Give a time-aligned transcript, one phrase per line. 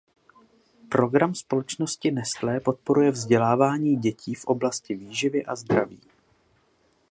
[0.89, 5.99] Program společnosti Nestlé podporuje vzdělávání dětí v oblasti výživy a zdraví.